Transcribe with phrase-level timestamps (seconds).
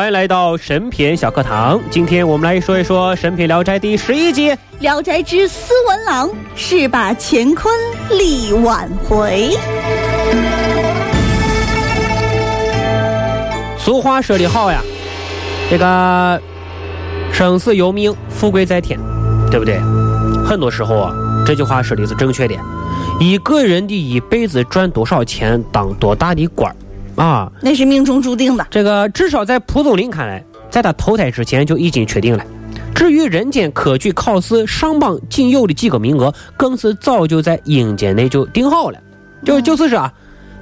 [0.00, 1.78] 欢迎来到神篇小课堂。
[1.90, 4.48] 今天我们来说一说《神篇聊斋》第十一集
[4.78, 7.70] 《聊斋之斯文郎是把乾坤
[8.08, 9.50] 力挽回》。
[13.76, 14.80] 俗话说得好呀，
[15.68, 16.40] 这个
[17.30, 18.98] 生死由命，富贵在天，
[19.50, 19.78] 对不对？
[20.46, 21.14] 很多时候啊，
[21.44, 22.54] 这句话说的是正确的。
[23.20, 26.76] 一个人的一辈子赚多少钱，当多大的官儿。
[27.16, 28.66] 啊，那是命中注定的。
[28.70, 32.44] 这个至少在蒲松龄看来，在他投胎之前就已经确定了。
[32.94, 38.98] 至于人间科举考试上榜仅有的几个名额，更是早就在阴间内就定好了。
[39.44, 40.12] 就就是说啊，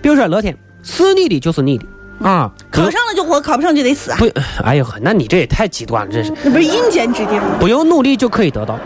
[0.00, 1.84] 比如说乐天是你的就是你的
[2.20, 4.18] 啊，考上了就活，考不上就得死啊！
[4.18, 4.28] 不，
[4.64, 6.32] 哎呦呵，那你这也太极端了，这是。
[6.44, 7.56] 那不是阴间制定吗？
[7.58, 8.78] 不用努力就可以得到，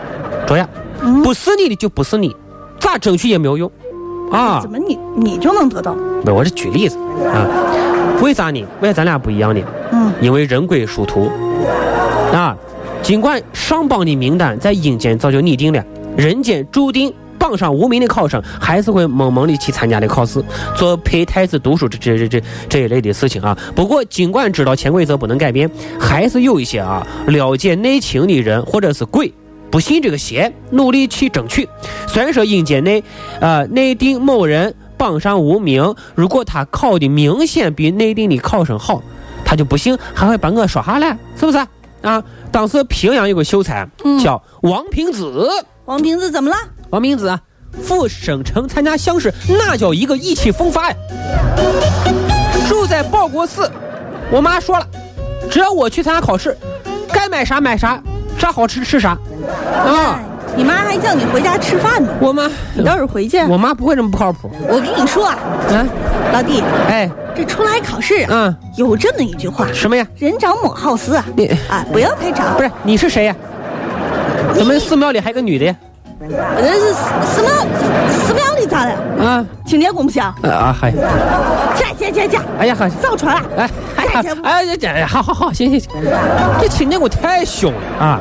[0.46, 0.68] 卓雅，
[1.22, 2.34] 不是你的就不是你，
[2.80, 3.70] 咋争取也没有用。
[4.32, 4.60] 啊？
[4.62, 5.94] 怎么你你就能得到？
[6.24, 7.46] 不是，我是举例子啊。
[8.22, 8.64] 为啥呢？
[8.80, 9.60] 为啥咱俩不一样呢？
[9.92, 11.30] 嗯，因为人鬼殊途
[12.32, 12.56] 啊。
[13.02, 15.84] 尽管上榜的名单在阴间早就拟定了，
[16.16, 20.40] 人间注定榜上无名的考生还是会懵懵的去参加的考试，
[20.76, 23.58] 做陪太子读书这这这这这一类的事情啊。
[23.74, 29.32] 不过，尽管知道潜规则不能改变，还是有一些啊了解内情的人或者是鬼。
[29.72, 31.66] 不信这个邪，努力去争取。
[32.06, 33.02] 虽然说阴间内，
[33.40, 39.02] 呃，内定某人榜上无名，如果他考的明显比内定的考生好，
[39.46, 41.58] 他就不信还会把我说下来，是不是？
[42.02, 43.88] 啊，当时平阳有个秀才
[44.22, 45.48] 叫王平子，
[45.86, 46.56] 王平子怎么了？
[46.90, 47.38] 王平子
[47.80, 50.96] 赴省城参加乡试，那叫一个意气风发呀！
[52.68, 53.70] 住在报国寺，
[54.30, 54.86] 我妈说了，
[55.50, 56.54] 只要我去参加考试，
[57.10, 58.02] 该买啥买啥。
[58.42, 59.16] 啥好吃吃啥，
[59.86, 60.18] 啊！
[60.56, 62.08] 你妈还叫你回家吃饭呢。
[62.18, 63.38] 我妈，你倒是回去。
[63.44, 64.50] 我妈不会这么不靠谱。
[64.66, 65.38] 我跟你说啊，
[65.68, 65.88] 嗯，
[66.32, 70.04] 老弟，哎，这出来考试啊，嗯，有这么一句话，什么呀？
[70.16, 72.56] 人长母好思啊，你啊，不要太长。
[72.56, 73.36] 不是，你是谁呀？
[74.52, 75.66] 怎么寺庙里还有个女的？
[75.66, 75.76] 呀？
[76.20, 76.92] 我这是
[77.32, 77.50] 寺庙，
[78.26, 79.24] 寺庙里咋的？
[79.24, 80.20] 啊，清洁工不行？
[80.42, 80.90] 啊，还，
[81.76, 82.38] 去去去去！
[82.58, 83.48] 哎呀，造船了！
[83.56, 83.70] 哎，
[84.12, 85.90] 哎呀，哎呀，哎呀，好好好，行行行，
[86.60, 88.20] 这清洁工太凶了啊！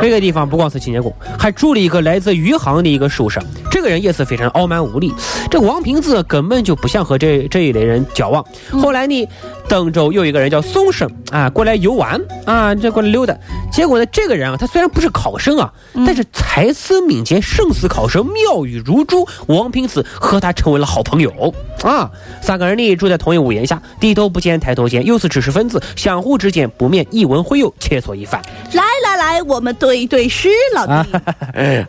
[0.00, 3.42] 这个地方不光是清洁工，还住了一个来自余杭的一个书生。
[3.70, 5.12] 这个人也是非常傲慢无礼。
[5.50, 8.44] 这王平子根本就不想和这这一类人交往。
[8.72, 9.28] 后来呢，
[9.68, 13.34] 登州有一个人叫宋生啊，过来游玩啊，这过来溜达。
[13.72, 15.72] 结果呢，这个人啊，他虽然不是考生啊，
[16.04, 19.26] 但是才思敏捷，胜似考生，妙语如珠。
[19.46, 22.10] 王平子和他成为了好朋友啊。
[22.42, 28.42] 三个人呢住在同一屋檐下，低头不见抬头见，又是知识分子，相互之间不免一文会友，切磋一番。
[28.72, 28.82] 来
[29.20, 30.92] 来来，我们对一对诗，老弟。
[31.52, 31.86] 哎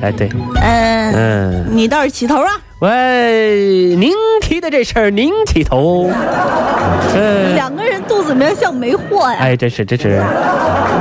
[0.00, 0.28] 哎对，
[0.62, 1.12] 嗯。
[1.12, 2.50] 嗯，你倒是起头啊！
[2.78, 6.08] 喂，您提的这事儿，您起头。
[7.12, 9.38] 嗯，两个人肚子里面像没货呀！
[9.40, 10.22] 哎，真是，真是，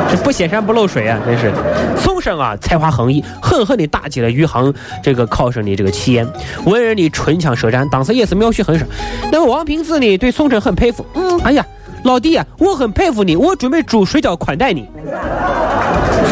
[0.09, 1.19] 这不显山不漏水啊！
[1.24, 1.53] 真是，
[1.96, 6.28] 宋生啊，才华横溢，恨恨地打击了余杭这个靠上的这个气焰。
[6.66, 8.88] 文人的唇枪舌战，当时也是妙趣横生。
[9.31, 11.06] 那么王平子呢，对宋生很佩服。
[11.13, 11.63] 嗯，哎呀，
[12.04, 14.89] 老弟啊，我很佩服你，我准备煮水饺款待你。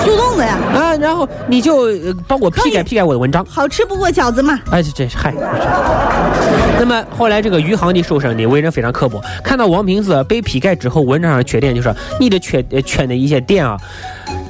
[0.03, 0.57] 速冻的呀！
[0.73, 1.87] 啊，然后你就
[2.27, 4.59] 帮我批改批改我的文章，好吃不过饺子嘛！
[4.71, 5.33] 哎，这这是嗨。
[6.79, 13.77] 那么后来这个余杭的书生呢，为人非常刻薄，看到王平子被批改之后，文章上缺点就是你的缺圈的一些点啊，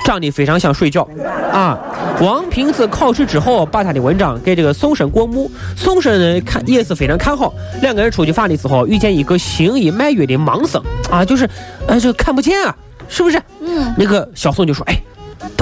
[0.04, 1.08] 长得非常像睡觉
[1.52, 1.80] 啊。
[2.20, 7.54] 王平子考试之后，把他的文章给这个宋生过目，宋生呢看也是非常看好。
[7.82, 11.50] 两个人出去发的时候，遇见一个行医卖药的盲僧啊，就是
[11.88, 12.76] 呃这看不见啊，
[13.08, 13.42] 是不是？
[13.60, 13.94] 嗯。
[13.98, 15.00] 那个小宋就说，哎。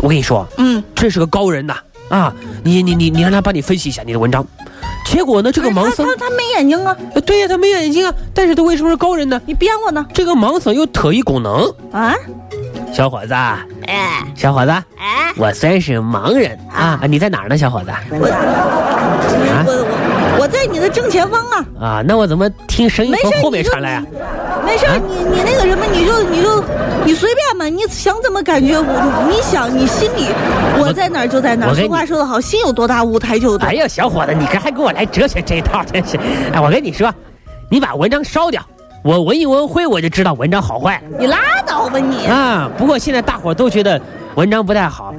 [0.02, 1.76] 我跟你说，嗯，这是个高人呐，
[2.10, 2.34] 啊，
[2.64, 4.46] 你你你你让他帮你分析一下你的文章。
[5.04, 6.96] 结果呢，这个盲僧他他没眼睛啊，
[7.26, 9.42] 对呀，他没眼睛啊，但是他为什么是高人呢？
[9.46, 10.06] 你编我呢？
[10.14, 12.16] 这个盲僧有特异功能啊，
[12.94, 17.90] 小伙子，哎小伙子，哎，我虽然是盲人啊，你在哪儿呢，小伙子？
[18.12, 18.28] 我我
[19.68, 20.15] 我
[20.46, 21.66] 我在你的正前方啊。
[21.80, 24.04] 啊，那我怎么听声音从后面传来啊？
[24.64, 26.64] 没事，你你那个什么，你就你就
[27.04, 30.28] 你随便吧，你想怎么感觉我，你想你心里
[30.78, 31.74] 我在哪儿就在哪儿。
[31.74, 33.70] 俗话说得好，心有多大，舞台就大。
[33.70, 36.16] 哎呀，小伙子，你这还给我来哲学这一套，真是！
[36.54, 37.12] 哎，我跟你说，
[37.72, 38.62] 你把文章烧掉，
[39.04, 42.28] 我闻一闻灰，我就知道文章好坏你拉倒吧你！
[42.28, 42.70] 啊。
[42.78, 44.00] 不过现在大伙都觉得
[44.36, 45.14] 文章不太好，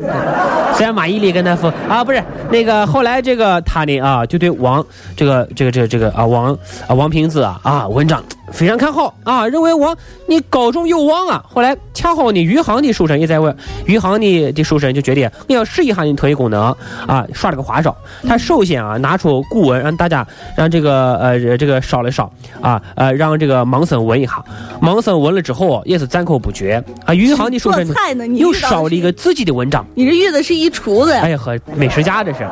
[0.75, 4.85] 虽然马伊琍跟他说啊，不是那个，后来这个他呢啊，就对王
[5.17, 8.23] 这个这个这个这个啊王啊王平子啊啊文章
[8.53, 9.97] 非常看好啊，认为王
[10.29, 11.43] 你高中有望啊。
[11.49, 16.63] 后来恰好呢，余杭的书生也在问，余杭的的书生就决定我要试一下你特异功能
[17.07, 17.95] 啊，耍了个花招。
[18.29, 20.27] 他首先啊拿出古文让大家
[20.57, 22.31] 让这个呃这个烧了烧
[22.61, 24.45] 啊呃让这个盲僧闻一下，
[24.81, 27.15] 盲僧闻了之后也是赞口不绝啊。
[27.15, 29.87] 余杭的书生又烧了一个自己的文章。
[29.95, 31.29] 你这遇的是一厨子呀哎。
[31.31, 32.49] 呀，呵美食家这是。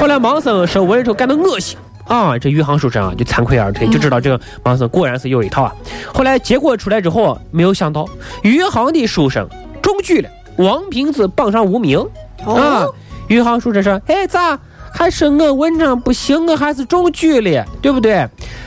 [0.00, 5.74] 后来盲僧受闻之后感到恶心啊，这余杭书生啊就惭愧而退，就知道这个盲僧果然是有一套啊。
[6.14, 8.08] 后来结果出来之后，没有想到
[8.42, 9.48] 余杭的书生
[9.82, 10.28] 中举了，
[10.58, 11.98] 王平子榜上无名
[12.44, 12.94] 啊哦。
[13.28, 14.58] 余杭书生说：“哎，咋？”
[14.94, 18.26] 还是我文章不行我，还是中举了，对不对？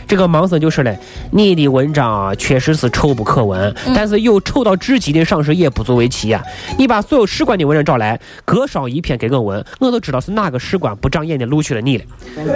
[0.09, 0.97] 这个盲僧就是嘞，
[1.29, 6.43] 你的文章啊，确实是臭不可闻，但是有臭到至极的赏识也不足为奇呀、
[6.79, 12.03] 你把所有士官的文章找来，各烧一篇给我闻，我都知道是哪个士官不长眼的录取了你了。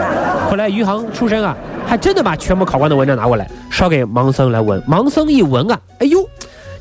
[0.49, 1.55] 后来余杭书生啊，
[1.85, 4.81] 还真的把全部考官的文章拿过来，烧给盲僧来闻。
[4.81, 6.27] 盲僧一闻啊，哎呦！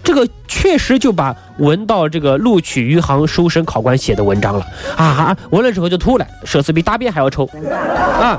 [0.05, 4.67] 这个确实就把闻到这个录取余杭书生考官写的文章了
[4.97, 5.37] 啊！
[5.51, 7.49] 闻了之后就吐了，说是比大便还要臭
[8.21, 8.39] 啊！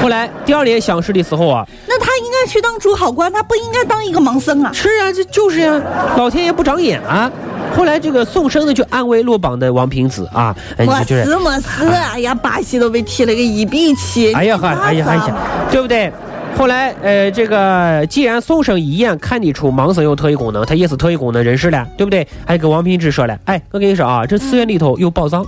[0.00, 4.70] 后来第二年乡试的时候啊，那他应该去当主考官，他不应该当一个盲僧啊。
[4.72, 5.80] 是啊，这就是呀、
[6.16, 7.30] 老天爷不长眼啊！
[7.76, 11.88] 后来这个宋生呢就安慰落榜的王平子啊，哎我就是死么死！
[11.88, 14.32] 哎呀，巴西都被踢了个一比七。
[14.34, 15.36] 哎呀哈，哎呀哎呀，
[15.70, 16.12] 对不对？
[16.56, 22.26] 后来，呃，这个既然宋生一眼看得出盲僧有特异功能，他也是特异功能人士了，对不对？
[22.46, 25.44] 还跟王平之说了，哎，我跟你说啊，这寺院里头有宝藏，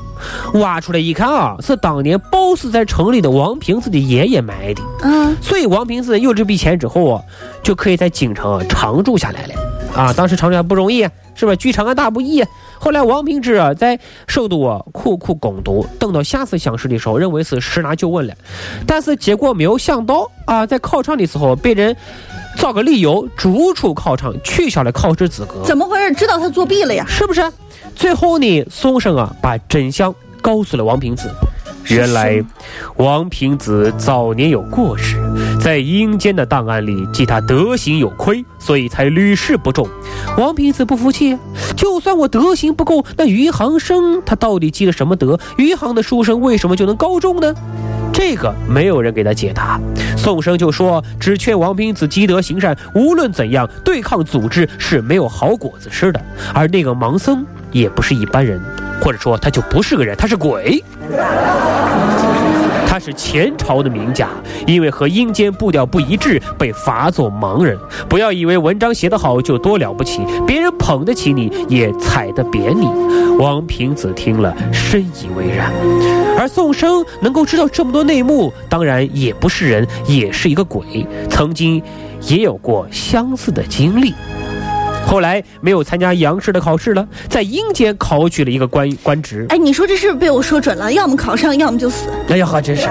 [0.55, 7.23] 挖出来一看啊，是当年暴死在城里的王平子的爷爷埋的，嗯，所以王平子有这笔钱之后啊，
[7.63, 9.55] 就可以在京城啊常住下来了。
[9.95, 11.55] 啊，当时常住还不容易，是吧？
[11.57, 12.45] 居长安大不易。
[12.79, 18.35] 后来王平之啊，在首都啊苦苦攻读，等到下次乡试的时候，认为是十拿九稳了，
[18.87, 21.97] 但是结果没有想到啊，在考场的时候被人
[22.57, 25.63] 找个理由逐出考场，取消了考试资格。
[25.65, 26.13] 怎么回事？
[26.15, 27.05] 知道他作弊了呀？
[27.09, 27.43] 是不是？
[27.95, 31.31] 最后呢，宋生啊把真相告诉了王平子。
[31.89, 32.43] 原来，
[32.97, 35.19] 王平子早年有过失，
[35.61, 39.87] 在阴间的档案里记他德行有亏，所以才屡试不中。
[40.37, 41.39] 王平子不服气，
[41.77, 45.39] 就算我德行不够，那余杭生他到底积了什么德？
[45.57, 47.55] 余杭的书生为什么就能高中呢？
[48.13, 49.81] 这个没有人给他解答。
[50.17, 56.21] 宋生就说：“只劝王平子积德行善，无论怎样对抗组织是没有好果子吃的。”
[56.55, 58.61] 而那个盲僧也不是一般人，
[59.01, 60.83] 或者说他就不是个人，他是鬼。
[63.05, 64.31] 是前朝的名家，
[64.67, 67.79] 因为和阴间步调不一致，被罚做盲人。
[68.09, 72.89] 不要以为文章写得好就多了不起，别人捧得起你，也踩得扁你。
[73.39, 75.71] 王平子听了，深以为然。
[76.39, 81.83] 而宋生能够知道这么多内幕，当然也不是人，也是一个鬼，曾经
[82.23, 84.15] 也有过相似的经历。
[85.07, 89.47] 后来没有参加杨氏的考试了，在阴间考取了一个官官职。
[89.49, 90.93] 哎，你说这是被我说准了？
[90.93, 92.09] 要么考上，要么就死。
[92.29, 92.89] 哎呀，还真是，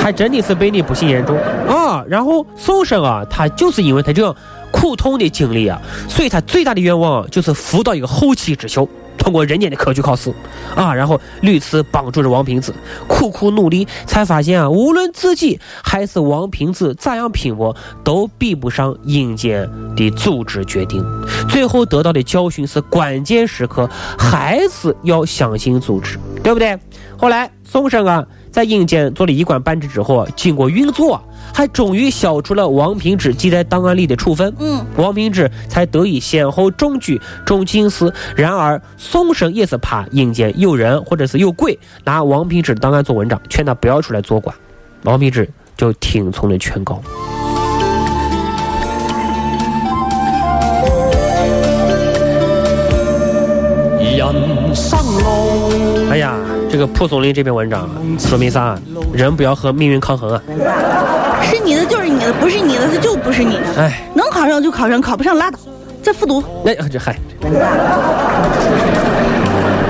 [0.00, 1.36] 还真的是被你不幸言中
[1.66, 2.04] 啊。
[2.08, 4.34] 然后宋生啊，他就是因为他这样
[4.70, 8.88] 苦痛的经历啊，所以他最大的愿望就是扶到一个后起之秀。
[9.18, 10.32] 通过人间的科举考试，
[10.74, 12.72] 啊，然后屡次帮助着王平子，
[13.06, 21.04] 苦苦努力，才发现啊，无论自己还是王平子咋样拼搏，都比不上阴间的组织决定。
[21.48, 26.78] 最后得到的教训是，关键时刻还是要相信组织，对不对？
[27.16, 31.20] 后来宋生啊，在阴间做了一官半职之后，经过运作，
[31.52, 34.52] 还终于消除了王平之记在档案里的处分。
[34.58, 38.12] 嗯，王平之才得以先后中举、中进士。
[38.36, 44.54] 然而宋生也是怕阴间有人或者是有鬼拿王平之的档案做文章，劝他不要出来做官。
[45.04, 47.00] 王平之就听从了劝告。
[54.00, 56.36] 人生路，哎呀，
[56.68, 58.80] 这个蒲松龄这篇文章啊说明啥啊？
[59.12, 60.42] 人不要和命运抗衡啊！
[61.42, 63.62] 是你的就是你的，不是你的他就不是你的。
[63.78, 65.58] 哎，能考上就考上，考不上拉倒，
[66.02, 66.42] 再复读。
[66.64, 67.16] 那、哎、这嗨。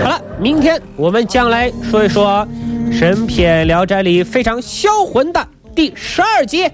[0.02, 2.46] 好了，明天我们将来说一说
[2.96, 6.64] 《神片聊斋》里非常销魂的第十二集《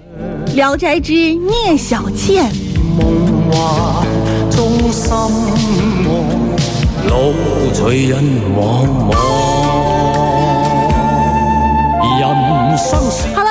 [0.55, 2.45] 聊斋之聂小倩》。
[2.97, 4.05] 梦话
[4.49, 5.11] 中心
[6.03, 6.25] 梦，
[7.07, 7.33] 路
[7.73, 8.23] 随人
[8.55, 9.15] 茫茫。
[12.17, 13.44] 人生。